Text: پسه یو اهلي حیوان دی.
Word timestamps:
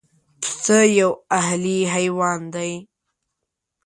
پسه 0.41 0.77
یو 0.99 1.11
اهلي 1.39 1.79
حیوان 1.93 2.41
دی. 2.53 2.71